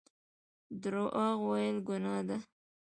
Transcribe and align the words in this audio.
درواغ 0.81 1.37
ویل 1.49 1.77
ګناه 1.87 2.21
ده 2.27 2.37